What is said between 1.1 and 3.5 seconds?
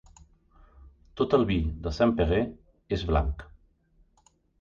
Tot el vi de Saint-Péray és blanc.